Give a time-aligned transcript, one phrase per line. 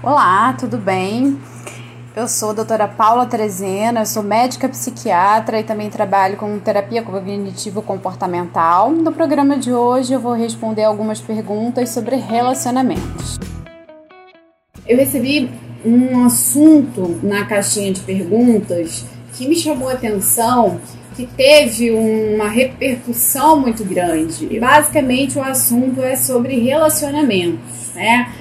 [0.00, 1.36] Olá, tudo bem?
[2.14, 7.02] Eu sou a doutora Paula Trezena, eu sou médica psiquiatra e também trabalho com terapia
[7.02, 8.92] cognitivo-comportamental.
[8.92, 13.40] No programa de hoje eu vou responder algumas perguntas sobre relacionamentos.
[14.86, 15.50] Eu recebi
[15.84, 20.80] um assunto na caixinha de perguntas que me chamou a atenção,
[21.16, 24.46] que teve uma repercussão muito grande.
[24.48, 28.32] E basicamente o assunto é sobre relacionamentos, né?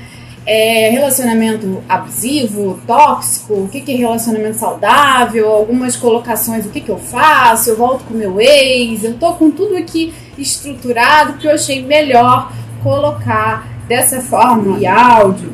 [0.48, 6.90] É, relacionamento abusivo, tóxico, o que, que é relacionamento saudável, algumas colocações, o que, que
[6.90, 11.52] eu faço, eu volto com meu ex, eu tô com tudo aqui estruturado que eu
[11.52, 15.52] achei melhor colocar dessa forma e áudio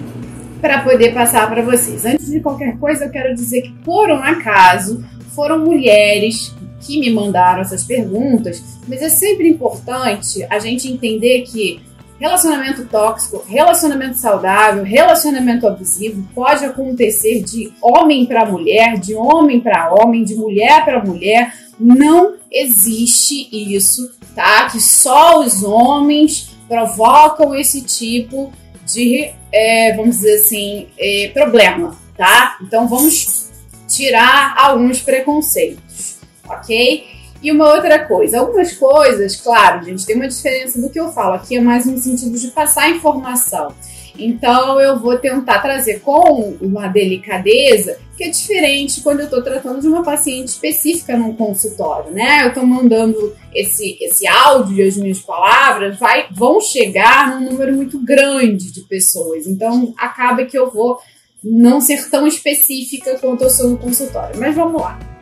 [0.61, 2.05] para poder passar para vocês.
[2.05, 5.03] Antes de qualquer coisa, eu quero dizer que por um acaso
[5.35, 11.81] foram mulheres que me mandaram essas perguntas, mas é sempre importante a gente entender que
[12.23, 19.93] Relacionamento tóxico, relacionamento saudável, relacionamento abusivo pode acontecer de homem para mulher, de homem para
[19.93, 21.53] homem, de mulher para mulher.
[21.77, 24.69] Não existe isso, tá?
[24.69, 28.53] Que só os homens provocam esse tipo
[28.85, 32.57] de, é, vamos dizer assim, é, problema, tá?
[32.61, 33.51] Então vamos
[33.85, 37.05] tirar alguns preconceitos, ok?
[37.43, 41.33] E uma outra coisa, algumas coisas, claro, gente, tem uma diferença do que eu falo.
[41.33, 43.75] Aqui é mais no sentido de passar informação.
[44.17, 49.81] Então eu vou tentar trazer com uma delicadeza que é diferente quando eu estou tratando
[49.81, 52.43] de uma paciente específica num consultório, né?
[52.43, 57.75] Eu estou mandando esse, esse áudio e as minhas palavras vai, vão chegar num número
[57.75, 59.47] muito grande de pessoas.
[59.47, 60.99] Então acaba que eu vou
[61.43, 64.39] não ser tão específica quanto eu sou no consultório.
[64.39, 65.12] Mas vamos lá.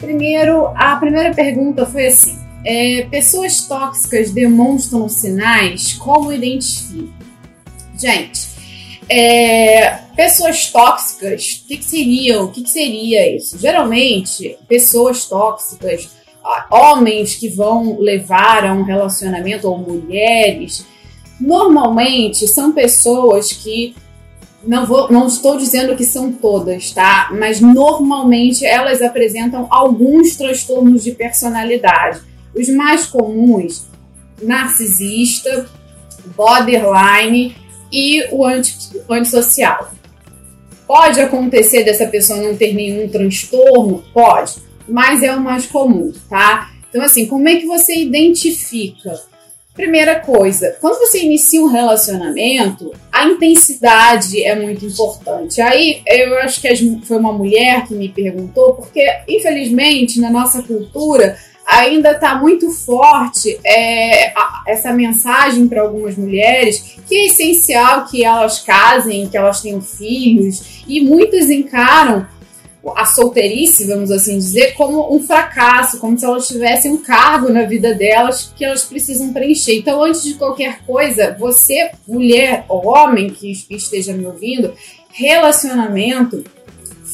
[0.00, 5.92] Primeiro, a primeira pergunta foi assim: é, pessoas tóxicas demonstram sinais?
[5.92, 7.20] Como identificar?
[7.96, 8.48] Gente,
[9.08, 12.44] é, pessoas tóxicas, o que, que seriam?
[12.44, 13.58] O que, que seria isso?
[13.58, 16.08] Geralmente, pessoas tóxicas,
[16.70, 20.86] homens que vão levar a um relacionamento ou mulheres,
[21.38, 23.94] normalmente são pessoas que
[24.62, 27.30] não, vou, não estou dizendo que são todas, tá?
[27.32, 32.20] Mas normalmente elas apresentam alguns transtornos de personalidade.
[32.54, 33.86] Os mais comuns,
[34.42, 35.68] narcisista,
[36.36, 37.56] borderline
[37.92, 38.76] e o anti,
[39.08, 39.92] antissocial.
[40.86, 44.04] Pode acontecer dessa pessoa não ter nenhum transtorno?
[44.12, 44.56] Pode,
[44.88, 46.70] mas é o mais comum, tá?
[46.88, 49.20] Então, assim, como é que você identifica
[49.80, 55.60] Primeira coisa, quando você inicia um relacionamento, a intensidade é muito importante.
[55.60, 61.36] Aí eu acho que foi uma mulher que me perguntou, porque infelizmente na nossa cultura
[61.66, 68.24] ainda está muito forte é, a, essa mensagem para algumas mulheres que é essencial que
[68.24, 72.26] elas casem, que elas tenham filhos, e muitas encaram
[72.96, 77.64] a solteirice, vamos assim dizer, como um fracasso, como se elas tivessem um cargo na
[77.64, 79.74] vida delas que elas precisam preencher.
[79.74, 84.72] Então, antes de qualquer coisa, você, mulher ou homem que esteja me ouvindo,
[85.10, 86.42] relacionamento,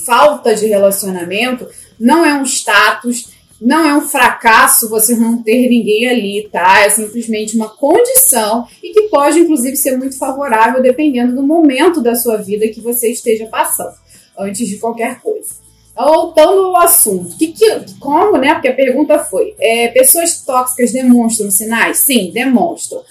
[0.05, 1.67] falta de relacionamento,
[1.99, 6.85] não é um status, não é um fracasso você não ter ninguém ali, tá?
[6.85, 12.15] É simplesmente uma condição e que pode, inclusive, ser muito favorável dependendo do momento da
[12.15, 14.06] sua vida que você esteja passando
[14.39, 15.67] antes de qualquer coisa.
[15.97, 18.53] Voltando ao assunto, que, que, como, né?
[18.53, 21.99] Porque a pergunta foi: é, pessoas tóxicas demonstram sinais?
[21.99, 23.03] Sim, demonstram.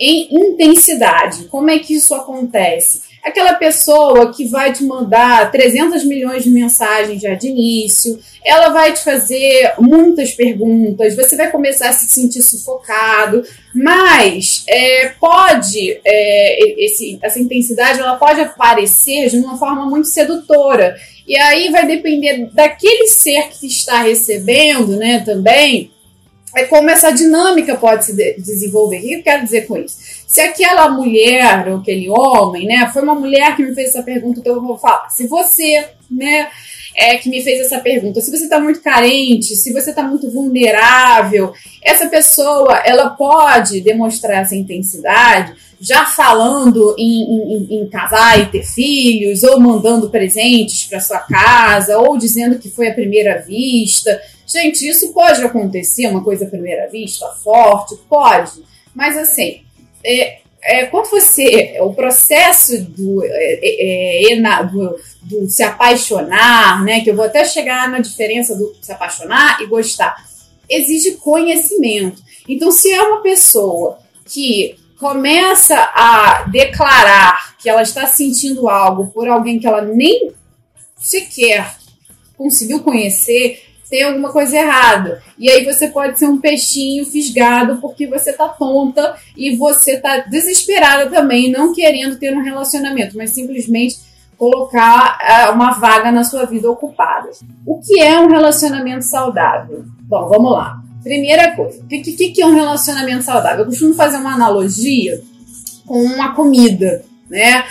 [0.00, 3.02] Em intensidade, como é que isso acontece?
[3.22, 8.94] Aquela pessoa que vai te mandar 300 milhões de mensagens já de início, ela vai
[8.94, 13.42] te fazer muitas perguntas, você vai começar a se sentir sufocado,
[13.74, 20.96] mas é, pode, é, esse, essa intensidade ela pode aparecer de uma forma muito sedutora.
[21.28, 25.90] E aí vai depender daquele ser que está recebendo, né, também,
[26.54, 28.98] é como essa dinâmica pode se de desenvolver.
[28.98, 29.96] O que eu quero dizer com isso?
[30.26, 34.40] Se aquela mulher ou aquele homem, né, foi uma mulher que me fez essa pergunta,
[34.40, 35.08] então eu vou falar.
[35.10, 36.48] Se você, né,
[36.96, 40.30] é que me fez essa pergunta, se você está muito carente, se você está muito
[40.30, 41.52] vulnerável,
[41.82, 48.62] essa pessoa, ela pode demonstrar essa intensidade já falando em, em, em casar e ter
[48.62, 54.88] filhos, ou mandando presentes para sua casa, ou dizendo que foi a primeira vista Gente,
[54.88, 59.62] isso pode acontecer, uma coisa à primeira vista, forte, pode, mas assim,
[60.04, 61.76] é, é, quando você.
[61.80, 67.00] O processo do, é, é, é do, do, se apaixonar, né?
[67.00, 70.16] Que eu vou até chegar na diferença do se apaixonar e gostar,
[70.68, 72.20] exige conhecimento.
[72.48, 79.26] Então, se é uma pessoa que começa a declarar que ela está sentindo algo por
[79.26, 80.30] alguém que ela nem
[80.94, 81.74] sequer
[82.36, 85.22] conseguiu conhecer, tem alguma coisa errada.
[85.38, 90.18] E aí você pode ser um peixinho fisgado porque você tá tonta e você tá
[90.18, 93.96] desesperada também, não querendo ter um relacionamento, mas simplesmente
[94.36, 97.30] colocar uh, uma vaga na sua vida ocupada.
[97.66, 99.84] O que é um relacionamento saudável?
[100.02, 100.79] Bom, vamos lá.
[101.02, 103.60] Primeira coisa, o que, que, que é um relacionamento saudável?
[103.60, 105.20] Eu costumo fazer uma analogia
[105.86, 107.64] com uma comida, né?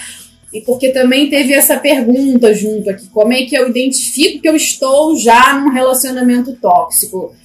[0.51, 4.55] E porque também teve essa pergunta junto aqui: como é que eu identifico que eu
[4.55, 7.35] estou já num relacionamento tóxico?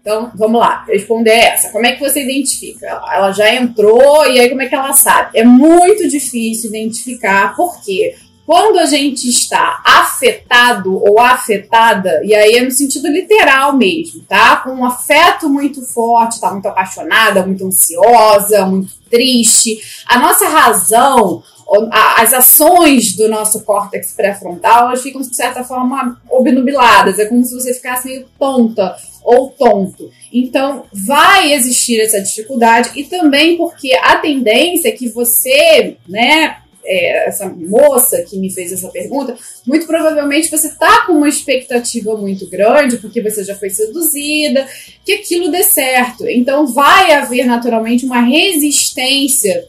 [0.00, 1.70] Então, vamos lá, responder essa.
[1.70, 2.86] Como é que você identifica?
[2.86, 5.38] Ela já entrou e aí como é que ela sabe?
[5.38, 8.14] É muito difícil identificar, por quê?
[8.46, 14.56] Quando a gente está afetado ou afetada, e aí é no sentido literal mesmo, tá?
[14.56, 21.42] Com um afeto muito forte, tá muito apaixonada, muito ansiosa, muito triste, a nossa razão,
[21.90, 27.18] as ações do nosso córtex pré-frontal, elas ficam, de certa forma, obnubiladas.
[27.18, 30.10] É como se você ficasse meio tonta ou tonto.
[30.32, 37.28] Então, vai existir essa dificuldade e também porque a tendência é que você, né, é,
[37.28, 39.36] essa moça que me fez essa pergunta,
[39.66, 44.66] muito provavelmente você tá com uma expectativa muito grande, porque você já foi seduzida,
[45.04, 46.28] que aquilo dê certo.
[46.28, 49.66] Então vai haver naturalmente uma resistência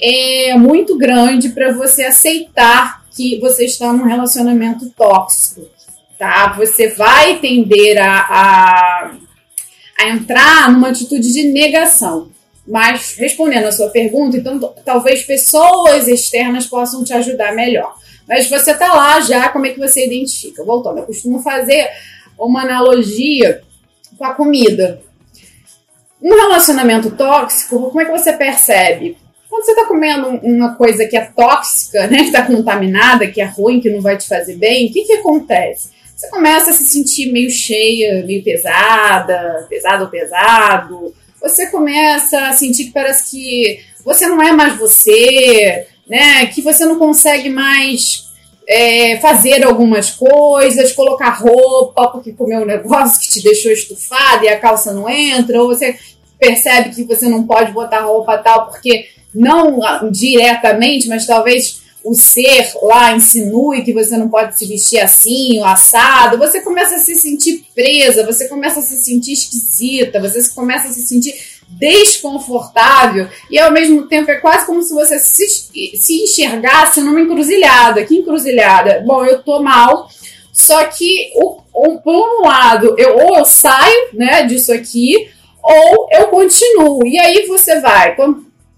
[0.00, 5.68] é, muito grande para você aceitar que você está num relacionamento tóxico.
[6.18, 6.54] Tá?
[6.56, 9.12] Você vai tender a, a,
[9.98, 12.30] a entrar numa atitude de negação.
[12.66, 17.94] Mas respondendo a sua pergunta, então talvez pessoas externas possam te ajudar melhor.
[18.28, 20.64] Mas você está lá já, como é que você identifica?
[20.64, 21.88] Voltando, eu costumo fazer
[22.38, 23.62] uma analogia
[24.16, 25.00] com a comida.
[26.20, 29.18] Um relacionamento tóxico, como é que você percebe?
[29.50, 33.44] Quando você está comendo uma coisa que é tóxica, né, que está contaminada, que é
[33.44, 35.90] ruim, que não vai te fazer bem, o que, que acontece?
[36.16, 42.52] Você começa a se sentir meio cheia, meio pesada, pesado ou pesado, você começa a
[42.52, 46.46] sentir que parece que você não é mais você, né?
[46.46, 48.28] Que você não consegue mais
[48.68, 54.48] é, fazer algumas coisas, colocar roupa porque comeu um negócio que te deixou estufada e
[54.48, 55.96] a calça não entra, ou você
[56.38, 59.80] percebe que você não pode botar roupa tal porque não
[60.10, 65.64] diretamente, mas talvez o ser lá insinue que você não pode se vestir assim, ou
[65.64, 70.88] assado, você começa a se sentir presa, você começa a se sentir esquisita, você começa
[70.88, 71.34] a se sentir
[71.68, 78.04] desconfortável e ao mesmo tempo é quase como se você se, se enxergasse numa encruzilhada.
[78.04, 79.02] Que encruzilhada?
[79.06, 80.08] Bom, eu tô mal,
[80.52, 85.30] só que o, o, por um lado, eu, ou eu saio né, disso aqui,
[85.62, 87.06] ou eu continuo.
[87.06, 88.14] E aí você vai,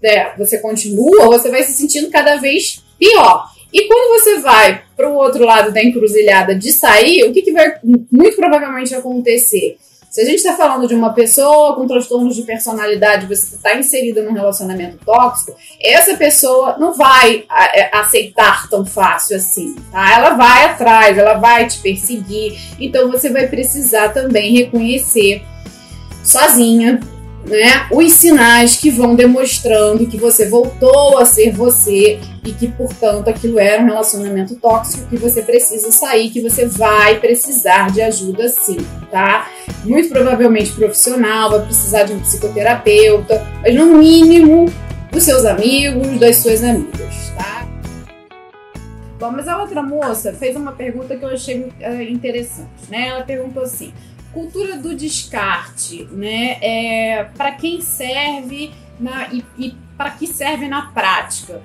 [0.01, 3.45] é, você continua, você vai se sentindo cada vez pior.
[3.71, 7.51] E quando você vai para o outro lado da encruzilhada de sair, o que, que
[7.51, 9.77] vai muito provavelmente acontecer?
[10.15, 14.21] Se a gente está falando de uma pessoa com transtornos de personalidade, você está inserida
[14.21, 17.43] num relacionamento tóxico, essa pessoa não vai
[17.73, 20.13] é, aceitar tão fácil assim, tá?
[20.13, 25.43] Ela vai atrás, ela vai te perseguir, então você vai precisar também reconhecer
[26.23, 27.01] sozinha
[27.47, 33.27] né, os sinais que vão demonstrando que você voltou a ser você e que, portanto,
[33.27, 38.49] aquilo era um relacionamento tóxico que você precisa sair, que você vai precisar de ajuda
[38.49, 38.77] sim,
[39.11, 39.47] tá?
[39.83, 44.65] Muito provavelmente profissional, vai precisar de um psicoterapeuta, mas no mínimo
[45.11, 47.67] dos seus amigos, das suas amigas, tá?
[49.19, 53.07] Bom, mas a outra moça fez uma pergunta que eu achei uh, interessante, né?
[53.07, 53.93] Ela perguntou assim:
[54.35, 56.57] cultura do descarte, né?
[56.61, 61.63] É, para quem serve na, e, e para que serve na prática.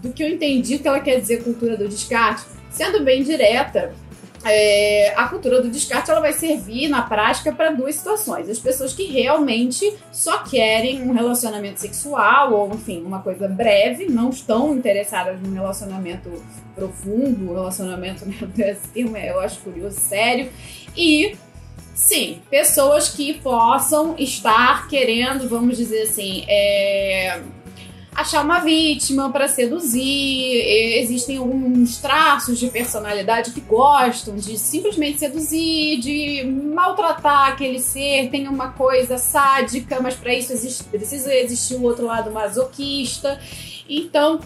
[0.00, 3.92] Do que eu entendi que ela quer dizer cultura do descarte, sendo bem direta,
[4.44, 8.48] é, a cultura do descarte ela vai servir na prática para duas situações.
[8.48, 14.30] As pessoas que realmente só querem um relacionamento sexual ou, enfim, uma coisa breve, não
[14.30, 16.30] estão interessadas num relacionamento
[16.76, 18.36] profundo, relacionamento, né,
[18.70, 20.48] esse termo eu acho curioso, sério,
[20.96, 21.36] e
[21.96, 27.40] Sim, pessoas que possam estar querendo, vamos dizer assim, é,
[28.14, 30.60] achar uma vítima para seduzir.
[31.00, 38.28] Existem alguns traços de personalidade que gostam de simplesmente seduzir, de maltratar aquele ser.
[38.28, 43.40] Tem uma coisa sádica, mas para isso existe, precisa existir o outro lado masoquista.
[43.88, 44.38] Então,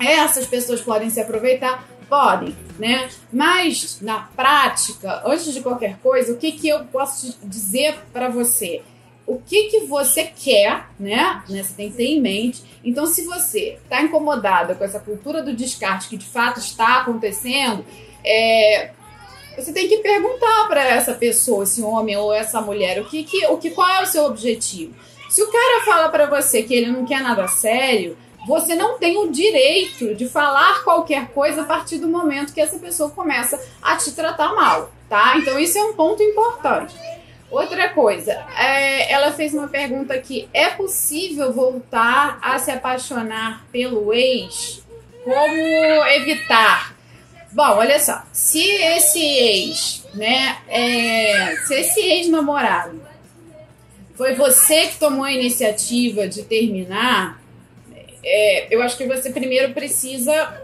[0.00, 3.08] essas pessoas podem se aproveitar Podem, né?
[3.32, 8.82] Mas na prática, antes de qualquer coisa, o que, que eu posso dizer para você?
[9.26, 11.42] o que, que você quer, né?
[11.48, 11.62] né?
[11.62, 12.62] Você tem que ter em mente.
[12.84, 17.84] Então, se você está incomodada com essa cultura do descarte que de fato está acontecendo,
[18.24, 18.92] é,
[19.56, 23.46] você tem que perguntar para essa pessoa, esse homem ou essa mulher, o que, que,
[23.46, 24.94] o que, qual é o seu objetivo.
[25.28, 29.18] Se o cara fala para você que ele não quer nada sério, você não tem
[29.18, 33.96] o direito de falar qualquer coisa a partir do momento que essa pessoa começa a
[33.96, 35.34] te tratar mal, tá?
[35.36, 36.94] Então isso é um ponto importante.
[37.50, 44.12] Outra coisa, é, ela fez uma pergunta aqui: é possível voltar a se apaixonar pelo
[44.12, 44.82] ex?
[45.24, 46.94] Como evitar?
[47.50, 53.00] Bom, olha só, se esse ex, né, é, se esse ex-namorado
[54.14, 57.40] foi você que tomou a iniciativa de terminar,
[58.26, 60.62] é, eu acho que você primeiro precisa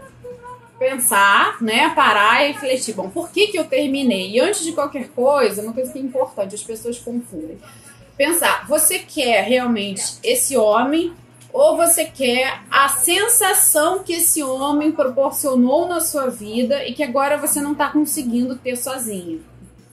[0.77, 4.31] pensar, né, parar e refletir, bom, por que que eu terminei?
[4.31, 7.57] E antes de qualquer coisa, uma coisa que é importante, as pessoas confundem.
[8.17, 11.13] Pensar, você quer realmente esse homem
[11.53, 17.37] ou você quer a sensação que esse homem proporcionou na sua vida e que agora
[17.37, 19.41] você não está conseguindo ter sozinho?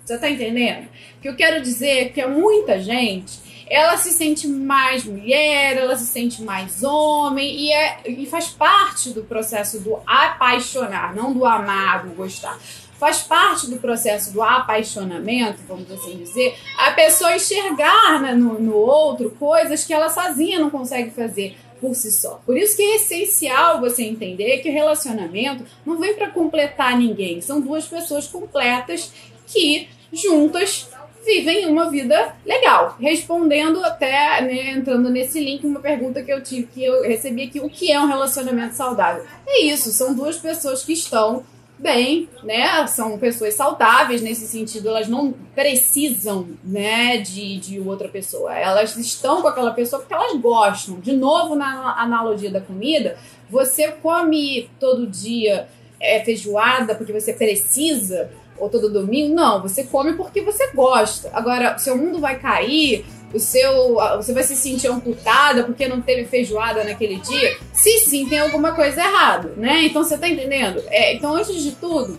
[0.04, 0.88] Você está entendendo?
[1.18, 5.96] O que eu quero dizer é que muita gente ela se sente mais mulher, ela
[5.96, 11.46] se sente mais homem e, é, e faz parte do processo do apaixonar, não do
[11.46, 12.58] amar, do gostar.
[12.98, 18.74] Faz parte do processo do apaixonamento, vamos assim dizer, a pessoa enxergar né, no, no
[18.74, 22.40] outro coisas que ela sozinha não consegue fazer por si só.
[22.44, 27.40] Por isso que é essencial você entender que o relacionamento não vem para completar ninguém,
[27.40, 29.12] são duas pessoas completas
[29.46, 30.89] que juntas
[31.24, 32.96] vivem uma vida legal.
[32.98, 37.60] Respondendo até, né, entrando nesse link, uma pergunta que eu tive, que eu recebi aqui,
[37.60, 39.24] o que é um relacionamento saudável?
[39.46, 41.44] É isso, são duas pessoas que estão
[41.80, 42.86] bem, né?
[42.86, 48.54] São pessoas saudáveis nesse sentido, elas não precisam, né, de, de outra pessoa.
[48.54, 51.00] Elas estão com aquela pessoa porque elas gostam.
[51.00, 53.16] De novo, na analogia da comida,
[53.48, 59.34] você come todo dia é, feijoada porque você precisa, ou todo domingo.
[59.34, 61.30] Não, você come porque você gosta.
[61.32, 66.24] Agora, seu mundo vai cair, o seu, você vai se sentir amputada porque não teve
[66.24, 67.56] feijoada naquele dia.
[67.72, 69.84] Se sim, tem alguma coisa errada, né?
[69.86, 70.82] Então você tá entendendo?
[70.88, 72.18] É, então, antes de tudo,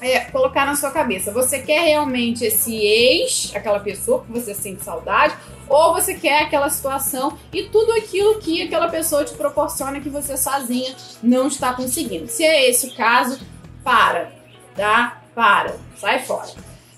[0.00, 4.84] é, colocar na sua cabeça: você quer realmente esse ex, aquela pessoa que você sente
[4.84, 5.34] saudade,
[5.68, 10.36] ou você quer aquela situação e tudo aquilo que aquela pessoa te proporciona que você
[10.36, 12.28] sozinha não está conseguindo.
[12.28, 13.40] Se é esse o caso,
[13.82, 14.30] para,
[14.76, 15.23] tá?
[15.34, 16.48] Para, sai fora.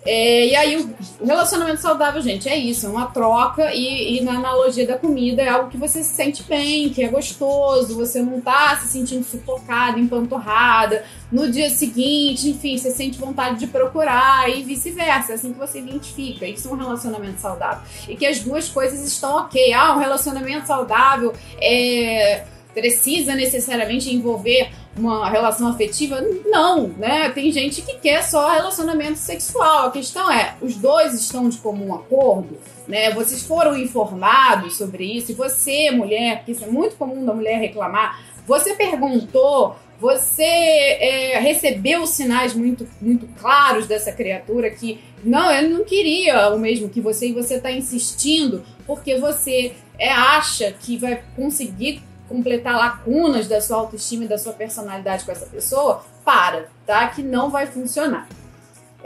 [0.06, 0.76] É, e aí,
[1.20, 5.42] o relacionamento saudável, gente, é isso, é uma troca e, e, na analogia da comida
[5.42, 9.24] é algo que você se sente bem, que é gostoso, você não tá se sentindo
[9.24, 11.04] sufocada, empanturrada.
[11.30, 15.80] No dia seguinte, enfim, você sente vontade de procurar e vice-versa, é assim que você
[15.80, 16.46] identifica.
[16.46, 17.82] Isso é um relacionamento saudável.
[18.08, 19.72] E que as duas coisas estão ok.
[19.72, 22.44] Ah, um relacionamento saudável é
[22.76, 26.20] precisa necessariamente envolver uma relação afetiva?
[26.46, 27.28] Não, né?
[27.30, 29.88] Tem gente que quer só relacionamento sexual.
[29.88, 33.12] A questão é, os dois estão de comum acordo, né?
[33.12, 37.58] Vocês foram informados sobre isso, e você, mulher, porque isso é muito comum da mulher
[37.58, 45.68] reclamar, você perguntou, você é, recebeu sinais muito, muito claros dessa criatura que não, ele
[45.68, 50.96] não queria o mesmo que você e você está insistindo porque você é, acha que
[50.96, 56.68] vai conseguir completar lacunas da sua autoestima e da sua personalidade com essa pessoa, para,
[56.86, 57.06] tá?
[57.08, 58.28] Que não vai funcionar.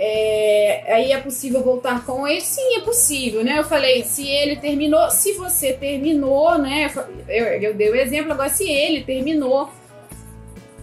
[0.02, 2.40] É, aí é possível voltar com ele?
[2.40, 3.58] Sim, é possível, né?
[3.58, 6.90] Eu falei, se ele terminou, se você terminou, né?
[7.28, 9.70] Eu, eu dei o exemplo, agora se ele terminou,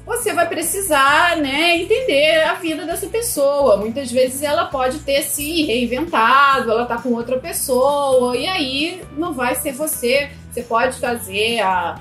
[0.08, 3.76] você vai precisar, né, entender a vida dessa pessoa.
[3.76, 9.34] Muitas vezes ela pode ter se reinventado, ela tá com outra pessoa, e aí não
[9.34, 10.30] vai ser você.
[10.50, 12.00] Você pode fazer a,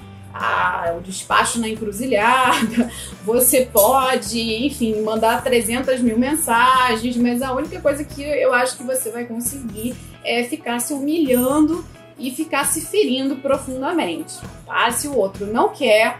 [0.96, 2.90] o despacho na encruzilhada,
[3.24, 8.82] você pode, enfim, mandar 300 mil mensagens, mas a única coisa que eu acho que
[8.82, 11.84] você vai conseguir é ficar se humilhando
[12.18, 14.90] e ficar se ferindo profundamente, tá?
[14.90, 16.18] Se o outro não quer,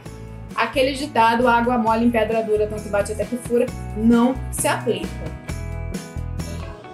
[0.55, 5.47] aquele ditado água mole em pedra dura, tanto bate até que fura, não se aplica.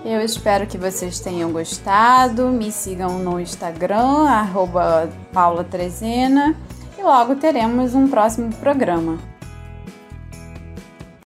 [0.05, 2.49] Eu espero que vocês tenham gostado.
[2.49, 6.57] Me sigam no Instagram, arroba Paula Trezena
[7.03, 9.32] e logo teremos um próximo programa.